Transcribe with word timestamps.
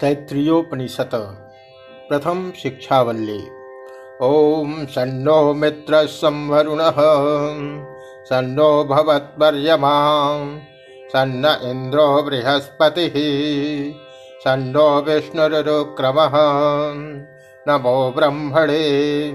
तैत्रीयोपनिषत्। 0.00 1.14
प्रथम 2.08 2.52
शिक्षावल्ली। 2.62 3.48
ओम 4.22 4.86
सन्नो 4.86 5.54
मित्र 5.54 6.06
संवरुण। 6.06 6.78
सन्नो 8.24 8.84
भवत्वर्यमा 8.84 9.92
सन्न 11.08 11.58
इंद्रो 11.62 12.22
बृहस्पति। 12.22 13.12
सन्नो 14.44 15.00
विष्णुरुक्रम 15.00 16.14
नमो 17.68 18.12
ब्रह्मणे। 18.16 19.32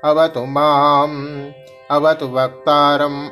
अवतु 0.05 0.45
माम्, 0.45 1.51
अवतु 1.91 2.27
वक्तारम्। 2.27 3.29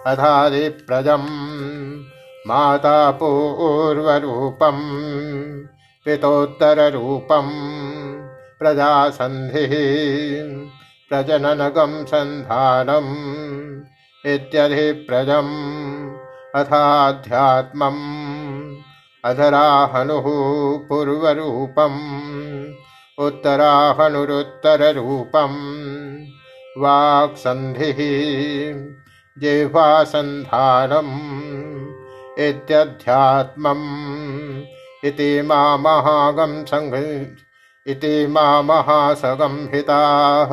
अधादिप्रजम् 0.08 1.30
माता 2.48 3.12
पूर्वरूपम् 3.12 4.82
पितोत्तररूपम्। 6.06 7.50
प्रजासन्धिः। 8.60 10.00
प्रजननगं 11.10 11.94
सन्धानम् 12.12 13.14
इत्यधिप्रजम् 14.34 15.56
अथाध्यात्मम् 16.60 18.04
अधराहनुः 19.30 20.28
पूर्वरूपम् 20.90 22.00
उत्तराहनुरुत्तररूपम् 23.26 25.60
वाक्सन्धिः 26.84 28.00
जिह्वासन्धानम् 29.44 31.16
इत्यध्यात्मम् 32.48 33.88
इति 35.08 35.30
मामहागं 35.50 36.54
सङ्घ 36.72 36.94
इति 37.88 38.28
मामहासगम्भिताः 38.28 40.48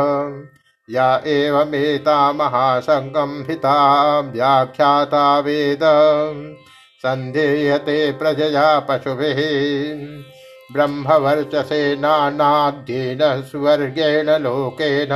या 0.90 1.22
एवमेता 1.26 2.32
महासङ्गम्भिता 2.32 4.20
व्याख्याता 4.20 5.38
वेद। 5.38 5.80
सन्धेयते 7.02 8.12
प्रजया 8.12 8.80
पशुभिः। 8.80 9.36
ब्रह्मवर्चसे 10.72 11.96
नानाद्येन 11.96 13.18
स्वर्गेण 13.22 14.30
लोकेन। 14.30 15.08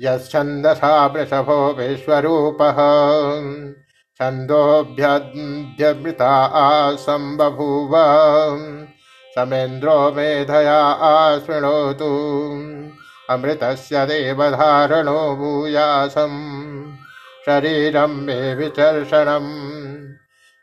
यच्छन्दसा 0.00 1.06
वृषभो 1.06 1.72
विश्वरूपः। 1.72 2.76
छन्दोऽभ्यभ्यमृता 4.16 6.44
आसम्बभूव 6.44 7.90
समेन्द्रो 9.38 10.12
मेधया 10.12 10.86
आशृणोतु 10.86 12.04
अमृतस्य 13.30 14.06
देवधारणो 14.06 15.36
भूयासम् 15.36 16.92
शरीरं 17.46 18.08
मे 18.08 18.54
विचर्षणम् 18.54 19.72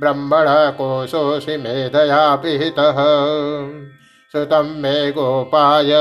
ब्रह्मणकोशोऽसि 0.02 1.58
मेधया 1.58 2.36
पिहितः। 2.36 2.96
श्रुतं 4.32 4.82
मे 4.82 5.12
गोपाय। 5.12 5.94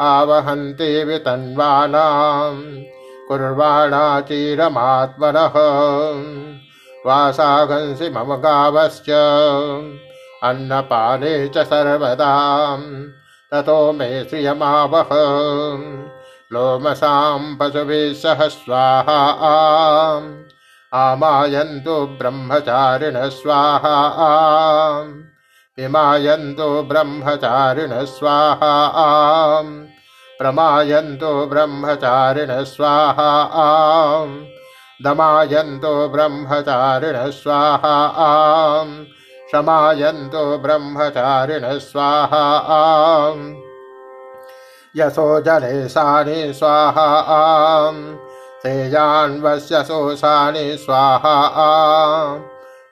आवहन्ति 0.00 1.04
वितन्वानाम् 1.04 2.97
कुर्वाणा 3.28 4.20
चिरमात्मनः 4.20 5.52
वासागंसि 7.06 8.10
मम 8.10 8.34
गावश्च। 8.36 9.10
अन्नपाने 10.44 11.48
च 11.48 11.58
सर्वदा। 11.58 12.76
ततो 13.52 13.92
मे 13.92 14.24
श्रियमावह 14.24 15.08
लोमसां 16.52 17.56
पशुभिः 17.56 18.14
सह 18.14 18.48
स्वाहा। 18.48 19.20
आमायन्तु 20.94 22.06
ब्रह्मचारिण 22.06 23.28
स्वाहा। 23.28 24.08
विमायन्तु 25.78 26.82
ब्रह्मचारिण 26.82 28.04
स्वाहा। 28.04 28.92
प्रमायन्तो 30.38 31.46
ब्रह्मचारिण 31.46 32.64
स्वाहा। 32.64 33.42
आम् 33.42 34.44
दमायन्तो 35.04 36.08
ब्रह्मचारिण 36.08 37.30
स्वाहा। 37.30 38.06
आम् 38.06 39.04
शमायन्तो 39.52 40.58
ब्रह्मचारिण 40.58 41.78
स्वाहा। 41.78 42.58
आम् 42.58 43.54
यशो 44.96 45.40
जले 45.40 45.88
सानि 45.88 46.52
स्वाहा। 46.54 47.20
आम् 47.20 48.16
तेजान्वस्य 48.62 49.82
शोषाणि 49.82 50.76
स्वाहा। 50.80 51.48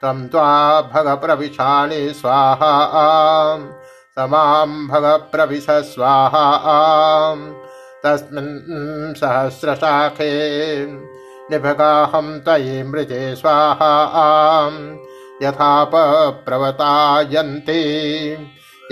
तं 0.03 0.29
त्वा 0.29 0.81
भगप्रविशानि 0.81 2.15
स्वाहा। 2.17 3.76
समां 4.19 4.87
भगप्रविश 4.89 5.67
स्वाहा 5.71 6.45
तस्मिन् 8.05 9.15
सहस्रशाखे 9.15 10.31
निभगाहं 11.51 12.41
तयि 12.41 12.83
मृजे 12.83 13.37
स्वाहा। 13.37 13.91
यथापप्रवतायन्ति 15.43 16.53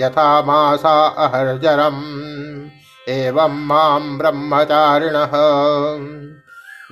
यथा 0.01 0.41
मासा 0.41 1.07
अहर्जरम् 1.07 2.03
एवं 3.09 3.65
मां 3.65 4.17
ब्रह्मचारिणः। 4.17 5.33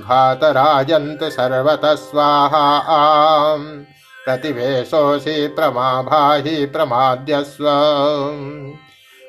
घातराजन्तु 0.04 1.30
सर्वतः 1.30 1.96
स्वाहा 1.96 2.66
प्रतिवेशोऽसि 4.26 5.48
प्रमाभाहि 5.48 6.66
प्रमाद्यस्व। 6.66 7.64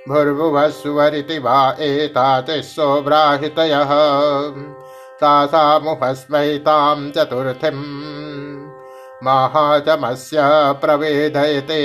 भुर्भुवस्वरिति 0.08 1.38
वा 1.38 1.76
एतातिस्सो 1.81 3.02
ब्राहितयः 3.02 3.91
तासामुपस्मै 5.20 6.58
तां 6.58 7.11
चतुर्थीम्। 7.11 8.69
महाचमस्य 9.23 10.37
प्रवेदयते। 10.81 11.82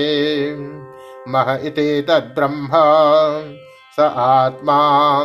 मह 1.28 1.60
इति 1.64 2.06
तद्ब्रह्म। 2.10 2.70
स 3.96 4.00
आत्मा 4.16 5.20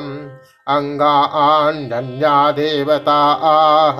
अङ्गान्यन्या 0.68 2.52
देवता 2.52 3.32
आह 3.32 3.96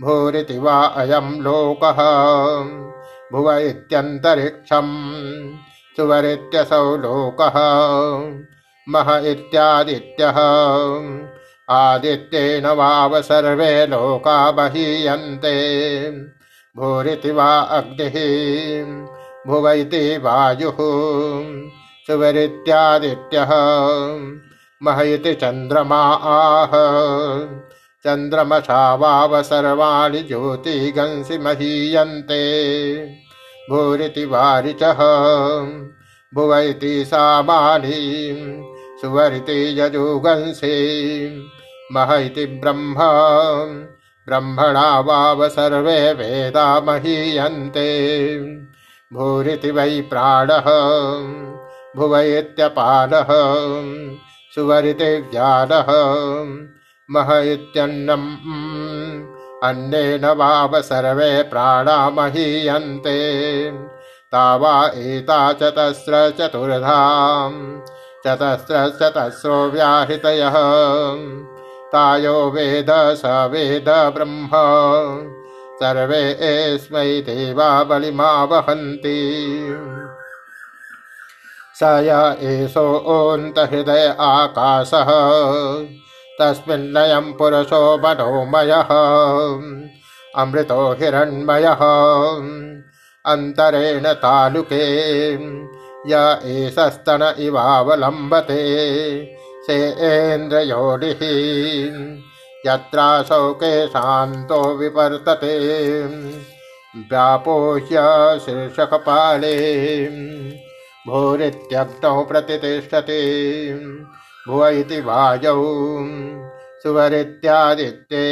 भूरिति 0.00 0.58
वा 0.58 0.84
अयं 0.84 1.40
लोकः। 1.40 1.96
भुव 3.32 3.52
इत्यन्तरिक्षम् 3.52 5.12
सुवरित्यसौ 5.96 6.96
लोकः। 6.96 7.52
मह 8.88 9.30
इत्यादित्यः। 9.30 10.34
आदित्येन 11.70 12.66
वाव 12.66 13.22
सर्वे 13.22 13.86
लोका 13.86 14.50
बहीयन्ते। 14.50 16.10
भूरिति 16.76 17.30
वा 17.30 17.58
अग्निः। 17.58 18.16
भुव 19.46 19.70
इति 19.70 20.18
वायुः। 20.18 20.76
सुवरित्यादित्यः। 22.06 23.50
मह 24.82 25.02
इति 25.02 25.34
चन्द्रमा 25.34 26.14
आह 26.14 26.70
चन्द्रमसा 28.06 28.94
वाव 28.94 29.42
सर्वाणि 29.42 30.18
ज्योतिगंसि 30.18 31.38
महीयन्ते 31.38 32.40
भूरिति 33.70 34.24
वारिचः 34.24 34.98
भुव 36.34 36.56
इति 36.56 37.04
सामानि 37.04 37.92
सुवरिति 39.00 39.80
यजुगंसि। 39.80 40.74
मह 41.92 42.14
इति 42.14 42.46
ब्रह्म 42.46 42.94
ब्रह्मणा 44.28 45.00
वाव 45.00 45.48
सर्वे 45.48 46.12
वेदा 46.12 46.80
महीयन्ते। 46.80 47.88
भूरिति 49.12 49.70
वै 49.70 50.00
प्राणः 50.00 50.70
भुव 51.96 52.18
इत्यपानः 52.18 53.28
सुवरिति 54.54 55.16
ज्ञानः 55.32 55.90
मह 57.10 57.38
इत्यन्नम् 57.52 58.36
अन्नेन 59.64 60.24
वाव 60.24 60.82
सर्वे 60.82 61.42
प्राणा 61.42 62.10
महीयन्ते 62.10 63.18
तावा 64.32 64.86
एता 64.86 65.52
चतस्र 65.52 66.30
चतुर्धाम् 66.30 67.80
चतस्र 68.26 68.88
चतस्रो 69.02 69.70
व्याहृतयः। 69.70 70.54
तायो 71.92 72.50
वेद 72.50 72.86
स 72.90 73.22
वेद 73.26 73.88
ब्रह्म। 73.88 74.50
सर्वे 75.82 76.22
एस्मै 76.40 77.20
देवा 77.20 77.84
बलिमा 77.84 78.44
वहन्ति 78.44 79.18
स 81.76 81.80
य 81.82 82.36
एषोऽन्तहृदय 82.42 84.16
आकाशः। 84.20 85.10
तस्मिन्नयं 86.40 87.32
पुरुषो 87.32 87.98
मनोमयः। 87.98 88.90
अमृतो 90.36 90.92
हिरण्मयः। 90.92 91.82
अन्तरेण 93.26 94.12
तालुके 94.12 94.84
य 96.06 96.40
एषस्तन 96.44 97.34
इवावलम्बते। 97.38 98.62
सेन्द्रयोनिः 99.70 101.22
यत्रासौके 102.66 103.86
शान्तो 103.86 104.74
विवर्तते। 104.74 105.54
व्यापोह्य 106.96 107.94
शीर्षकपाले 108.46 109.54
भूरित्यग्नौ 111.08 112.22
प्रतिष्ठते 112.22 113.20
भुव 114.48 114.68
इति 114.68 115.00
वायौ 115.00 115.62
सुवरित्यादित्ये 116.82 118.24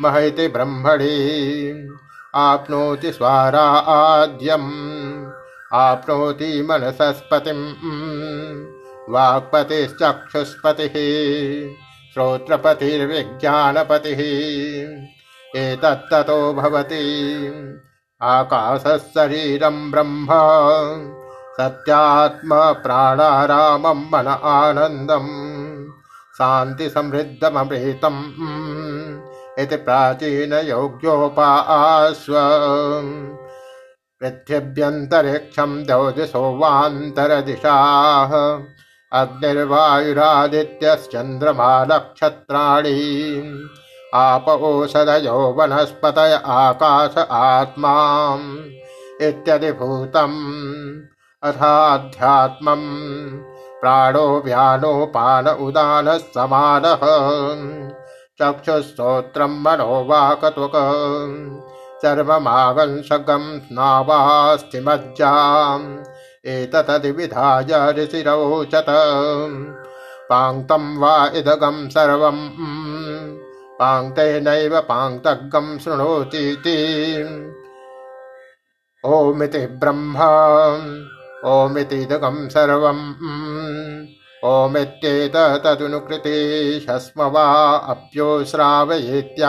मह 0.00 0.18
इति 0.18 0.48
ब्रह्मणि। 0.48 1.88
आप्नोति 2.34 3.12
स्वारा 3.12 3.64
आद्यम् 3.96 4.70
आप्नोति 5.72 6.62
मनसस्पतिम् 6.62 7.64
वाक्पतिश्चक्षुष्पतिः 9.14 10.94
श्रोत्रपतिर्विज्ञानपतिः। 12.14 14.20
एतत्ततो 15.56 16.52
भवति 16.52 17.04
आकाशः 18.22 18.96
शरीरं 18.96 19.90
ब्रह्म 19.90 20.26
सत्यात्मप्राणारामं 21.58 24.00
मन 24.12 24.28
आनन्दम् 24.54 25.30
शान्तिसमृद्धममृतम् 26.38 28.22
इति 29.62 29.76
प्राचीनयोग्योपास्व 29.86 30.74
पृथिव्यन्तरिक्षं 34.20 35.72
द्यौदिशो 35.86 36.42
वान्तरदिशाः 36.58 38.32
अग्निर्वायुरादित्यश्चन्द्रमा 39.20 41.70
नक्षत्राणि 41.90 42.98
आप 44.24 44.46
ओषधयो 44.48 45.38
वनस्पतय 45.58 46.34
आकाश 46.58 47.14
आत्मा 47.40 47.94
इत्यधिभूतम् 49.28 50.38
अथाध्यात्मम् 51.44 53.40
प्राणो 53.80 54.42
व्यानोपान 54.44 55.48
उदानः 55.48 56.18
समानः। 56.18 57.00
चक्षुस्तोत्रम् 58.42 59.64
मनो 59.64 60.04
वाकत्वक 60.04 60.72
चर्ममागंसगं 62.02 63.60
स्नावास्थिमज्जाम् 63.60 65.98
एततदिविधाय 66.46 67.92
ऋषिरवोचत। 67.92 68.86
पाङ्क्तं 70.30 70.98
वा 70.98 71.30
इदगं 71.34 71.88
सर्वम्। 71.88 72.48
पाङ्क्तेनैव 73.80 74.80
पाङ्क्तगं 74.80 75.78
शृणोतीति। 75.78 76.78
ओमिति 79.04 79.58
ब्रह्म। 79.58 80.14
ओमितिदगं 81.44 82.48
सर्वम् 82.48 83.16
ओमित्येतदनुकृते 84.44 86.36
ह्यस्म 86.88 87.22
वा 87.22 87.44
अप्यो 87.76 88.44
श्रावयेत्याश्रावयन्ति 88.44 89.44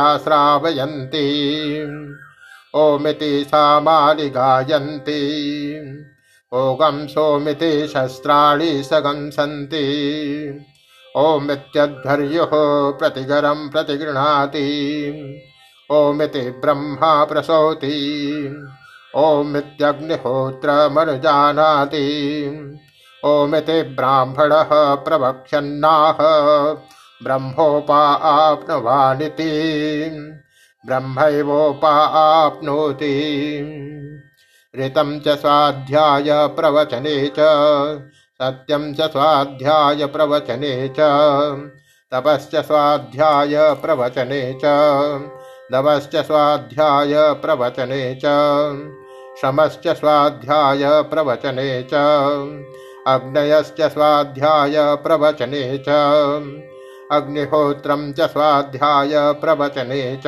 ओमिति 2.76 3.46
सामानि 3.48 4.30
गायन्ति 4.30 5.22
ओगं 6.54 7.08
सोमिति 7.08 7.88
शस्त्राणि 7.88 8.84
सगंसन्ति। 8.84 9.84
ओमित्यध्वर्युः 11.16 12.50
प्रतिगरं 12.92 13.70
प्रतिगृह्णाति। 13.70 14.66
ओमिति 15.92 16.40
ब्रह्मा 16.40 17.24
प्रसौति 17.24 17.96
ओमित्यग्निहोत्रमनुजानाति। 19.16 22.06
ओमिति 23.26 23.82
ब्राह्मणः 23.82 24.96
प्रवक्ष्यन्नाह 24.96 26.18
ब्रह्मोपाप्नवानिति 27.24 29.50
ब्रह्मैवोपाप्नोति 30.86 33.12
ऋतं 34.80 35.20
च 35.20 35.28
स्वाध्याय 35.28 36.26
प्रवचने 36.30 37.28
च। 37.28 37.36
सत्यं 38.42 38.94
च 38.94 39.02
स्वाध्याय 39.02 40.06
प्रवचने 40.06 40.88
च। 40.88 40.96
तपश्च 42.14 42.56
स्वाध्याय 42.56 43.74
प्रवचने 43.74 44.54
च। 44.54 44.62
दमश्च 45.72 46.16
स्वाध्याय 46.16 47.34
प्रवचने 47.34 48.16
च। 48.16 48.22
श्रमश्च 49.40 49.88
स्वाध्याय 49.88 51.02
प्रवचने 51.02 51.84
च। 51.84 51.94
अग्नयश्च 53.08 53.82
स्वाध्याय 53.82 54.74
प्रवचने 54.78 55.78
च। 55.78 55.90
अग्निहोत्रं 57.12 58.14
च 58.14 58.22
स्वाध्याय 58.22 59.34
प्रवचने 59.34 60.22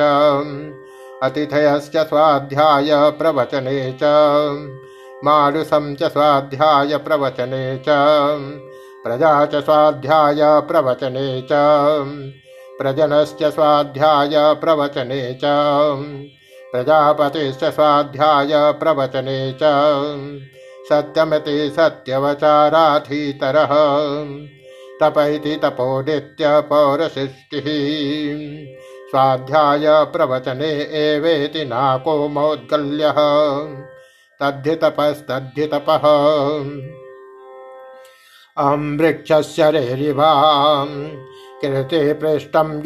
अतिथयश्च 1.22 1.96
स्वाध्याय 1.96 3.10
प्रवचने 3.10 3.92
च। 3.92 4.04
मारुषं 5.24 5.94
च 5.94 6.02
स्वाध्याय 6.02 6.96
प्रवचने 6.96 7.78
च। 7.78 7.84
प्रजा 9.04 9.46
च 9.46 9.54
स्वाध्याय 9.64 10.38
प्रवचने 10.42 11.42
च। 11.42 11.48
प्रजनश्च 12.78 13.44
स्वाध्याय 13.44 14.54
प्रवचने 14.54 15.38
च 15.44 15.44
प्रजापतिश्च 16.72 17.64
स्वाध्याय 17.64 18.72
प्रवचने 18.72 19.52
च। 19.52 19.60
सत्यमति 20.88 21.70
सत्यवचाराधीतरः। 21.76 23.68
तप 25.00 25.18
इति 25.18 25.56
तपो 25.56 26.02
नित्यपौरसृष्टिः 26.02 27.62
स्वाध्याय 29.10 30.04
प्रवचने 30.04 30.70
एवेति 30.80 31.64
नाको 31.64 32.28
मौद्गल्यः। 32.28 33.14
तद्धि 34.40 34.74
तपस्तद्धि 34.74 35.66
तपः 35.66 36.08
अहं 38.58 38.98
वृक्षस्य 38.98 39.70
रेरिभाम् 39.70 41.08
कीर्ति 41.60 42.12
पृष्ठं 42.12 42.82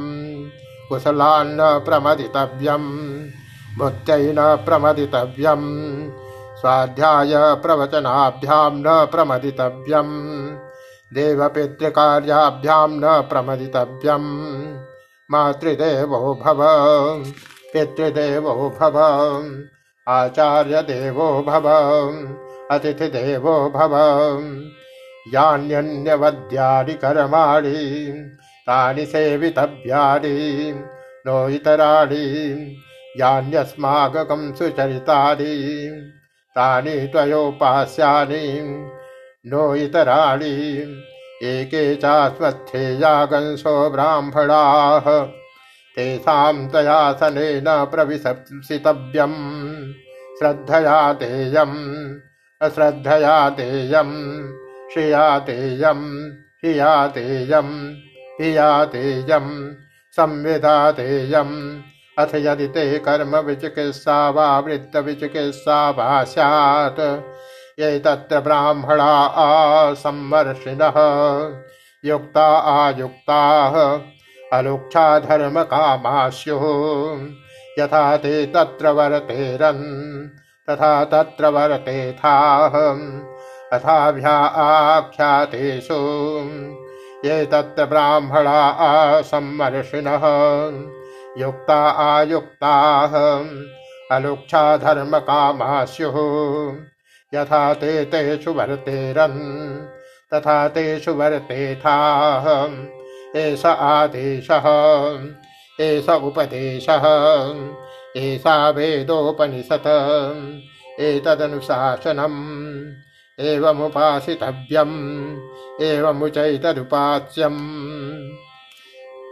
कुशलान्न 0.89 1.59
प्रमदितव्यं 1.85 2.85
बुद्धै 3.77 4.23
न 4.37 4.55
प्रमदितव्यं 4.65 5.63
स्वाध्याय 6.61 7.33
प्रवचनाभ्यां 7.63 8.71
न 8.75 9.05
प्रमदितव्यम् 9.11 10.15
देवपितृकार्याभ्यां 11.15 12.89
न 12.91 13.21
प्रमदितव्यम् 13.29 14.29
मातृदेवो 15.31 16.33
भव। 16.43 16.61
पितृदेवो 17.73 18.53
भव 18.79 18.97
आचार्यदेवो 20.07 21.27
भव 21.47 21.67
अतिथिदेवो 22.71 23.55
भव 23.69 23.93
यान्यन्यवद्यानि 25.33 26.93
कर्माणि 26.93 27.75
तानि 28.67 29.05
सेवितव्यानि 29.05 30.35
नो 31.27 31.37
इतराणि 31.49 32.25
यान्यस्मागकं 33.19 34.53
सुचरितानि, 34.53 35.55
तानि 36.55 36.95
त्वयोपास्यानि 37.07 38.45
नो 39.51 39.75
इतराणि 39.75 40.53
एके 41.43 41.83
चास्वत्थेयागंसो 41.95 43.89
ब्राह्मणाः। 43.89 45.07
तेषां 45.95 46.67
तयासनेन 46.67 47.65
प्रविशंसितव्यम्। 47.67 49.38
श्रद्धया 50.39 51.13
तेयम् 51.13 52.15
अश्रद्धया 52.62 53.50
तेयम् 53.50 54.15
श्रिया 54.93 55.39
तेयम् 55.39 56.31
हिया 56.65 57.07
तेयम् 57.07 57.93
हिया 58.41 58.86
तेयम् 58.86 59.74
संविदा 60.12 60.91
तेयम्। 60.91 61.81
अथ 62.19 62.36
यदि 62.36 62.67
ते 62.67 63.00
कर्म 63.00 63.38
विचिकित्सा 63.38 64.29
वा 64.29 64.60
वृत्तविचिकित्सा 64.60 65.89
वा 65.89 66.24
स्यात् 66.24 67.00
ये 67.79 68.00
तत्र 68.00 68.39
ब्राह्मणा 68.39 69.12
आसम्मर्षिणः 69.43 70.98
युक्ता 72.05 72.48
आयुक्ताः 72.60 73.75
अलुक्षा 74.53 75.20
धर्मकामा 75.20 76.29
स्युः 76.29 76.63
यथा 77.79 78.17
ते 78.17 78.46
तत्र 78.46 78.89
वर्तेरन् 78.89 79.84
तथा 80.70 81.03
तत्र 81.03 81.48
वर्तेथाः 81.48 82.74
तथाभ्या 83.74 84.36
आख्यातेषु। 84.63 86.00
ये 87.25 87.46
तत्र 87.46 87.86
ब्राह्मणा 87.86 88.60
आसम्मर्षिणः 88.88 90.25
युक्ता 91.38 91.79
आयुक्ताः। 92.08 93.13
अलुक्षा 94.12 94.77
धर्मकामा 94.77 95.86
स्युः 95.86 96.17
यथा 97.34 97.74
ते 97.74 98.05
तेषु 98.05 98.51
वर्तेरन् 98.51 99.39
तथा 100.34 100.67
तेषु 100.67 101.13
वर्तेथाः 101.13 102.48
एष 103.35 103.65
आदेशः 103.65 104.65
एष 105.81 106.09
उपदेशः 106.09 107.05
एषा 108.17 108.69
वेदोपनिषत् 108.69 109.88
एतदनुशासनम् 111.01 112.39
एवमुपासितव्यम् 113.39 114.97
एवमुचैतदुपास्यम्। 115.81 117.61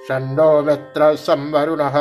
षण्डो 0.07 0.49
मित्रः 0.61 1.15
संवरुणः 1.15 1.97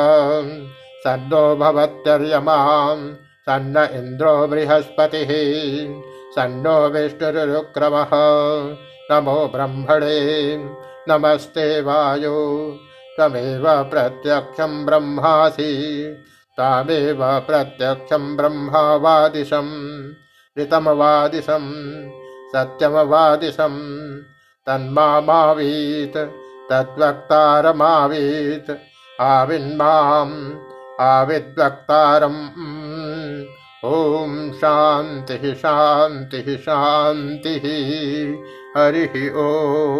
सन्नो 1.03 1.43
भवत्यर्यमाम् 1.55 3.03
सन्न 3.45 3.87
इन्द्रो 3.93 4.47
बृहस्पतिः 4.47 5.31
सन्नो 6.35 6.75
विष्णुरुक्रमः 6.89 8.11
नमो 9.11 9.37
ब्रह्मणे 9.55 10.19
नमस्ते 11.11 11.81
वायो। 11.81 12.77
तमेव 13.19 13.83
प्रत्यक्षं 13.83 14.85
ब्रह्मासि। 14.85 16.15
तामेव 16.57 17.39
प्रत्यक्षं 17.39 18.37
ब्रह्मावादिशम्। 18.37 20.61
ऋतमवादिशम्, 20.61 22.09
सत्यमवादिशम्। 22.49 24.19
तन्मावीत् 24.67 26.17
तद्वक्तारमावीत्। 26.71 28.71
आविन्माम्, 29.21 30.53
आविद्वक्तारम्। 31.01 32.49
ॐ 33.85 34.51
शान्तिः 34.51 35.53
शान्तिः 35.53 36.57
शान्तिः। 36.57 37.65
हरिः 38.77 39.35
ओ। 39.35 39.97